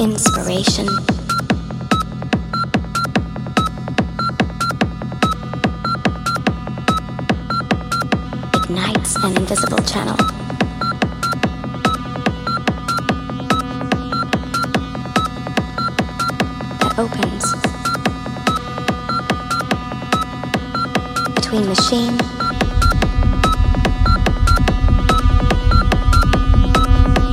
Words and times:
inspiration. 0.00 0.88
Ignites 8.54 9.16
an 9.16 9.36
invisible 9.36 9.82
channel. 9.82 10.16
That 16.78 16.94
opens 16.96 17.44
between 21.34 21.66
machine 21.68 22.16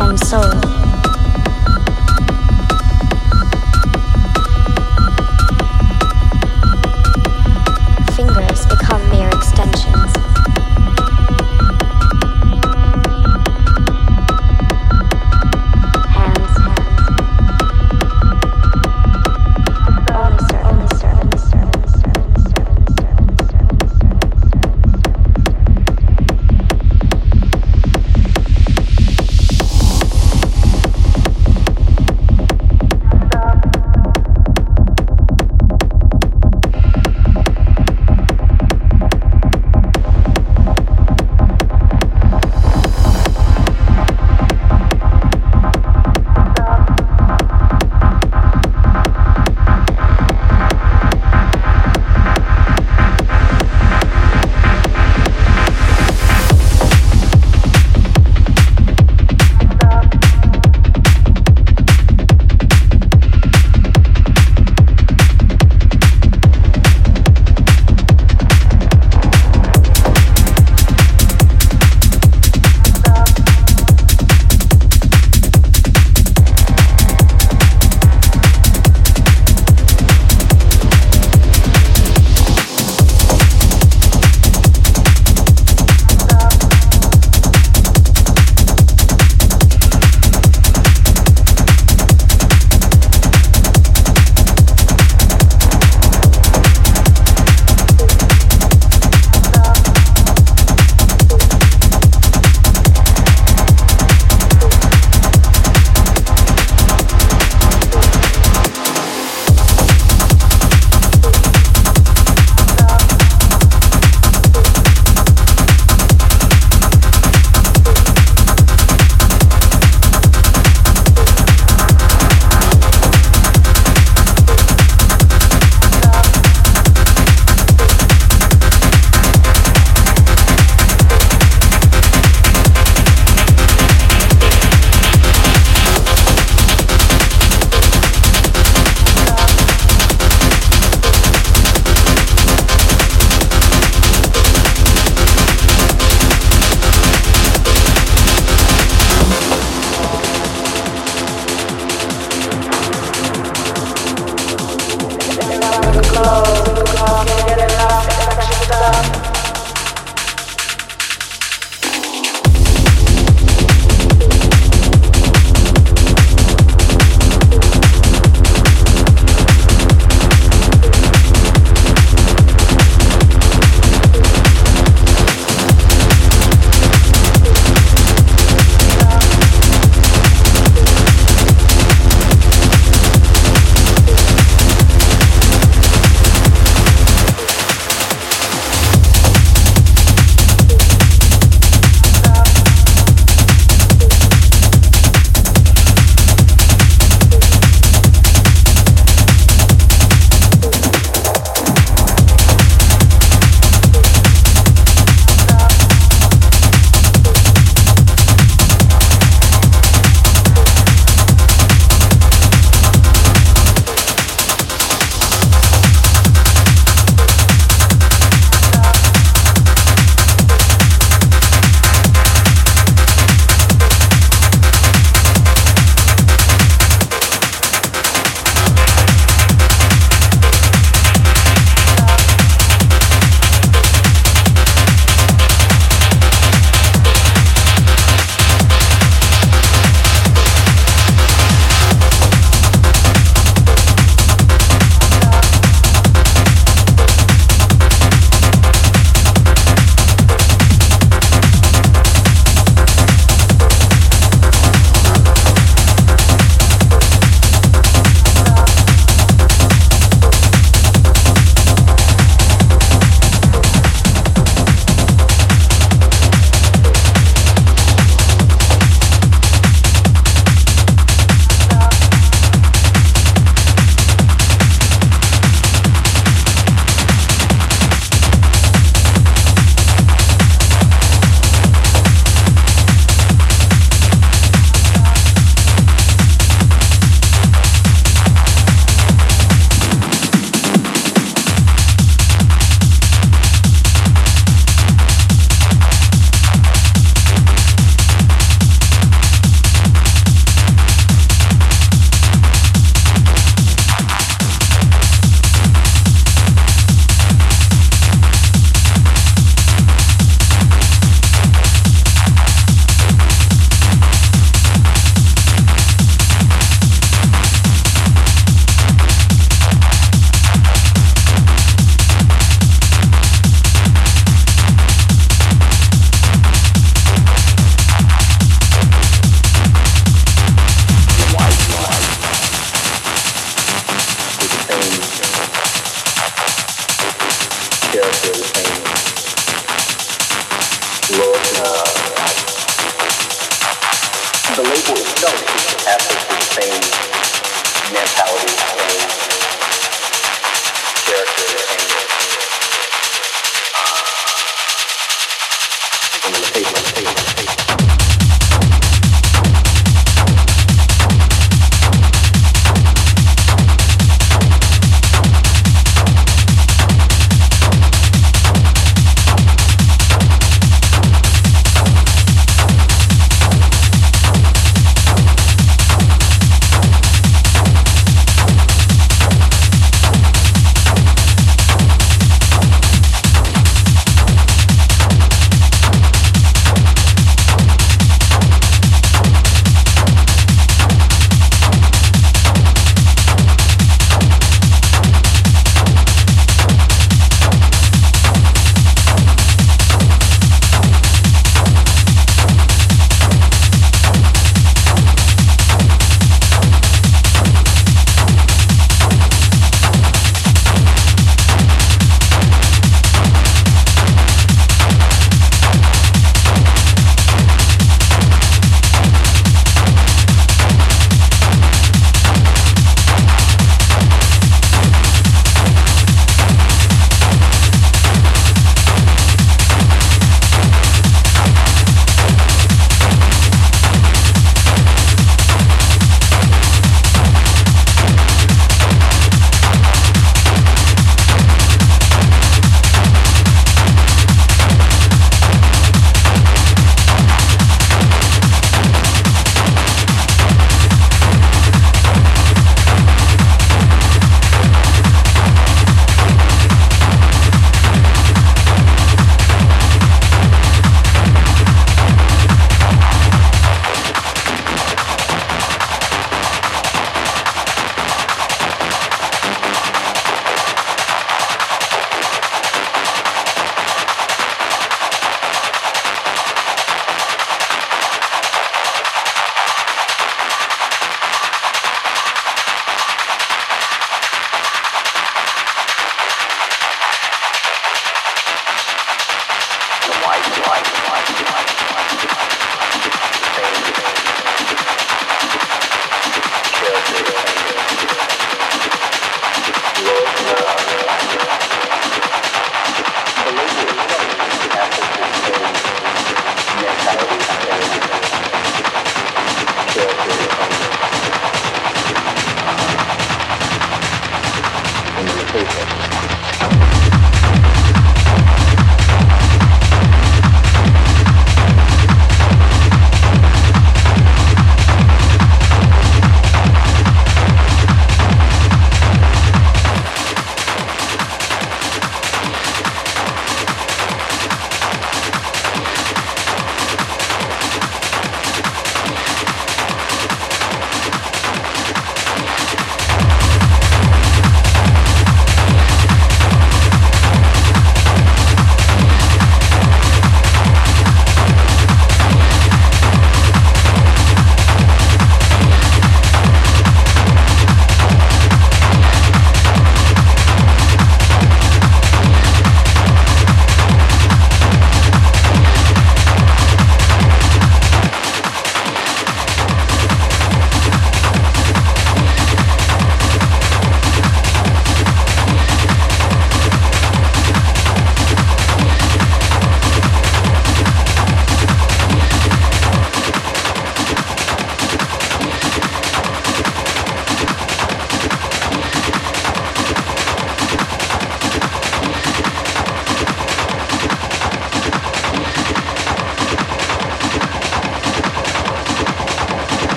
and 0.00 0.18
soul. 0.18 0.73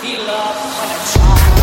Feel 0.00 0.18
love 0.26 0.78
when 0.80 0.90
it's 0.96 1.16
on. 1.16 1.53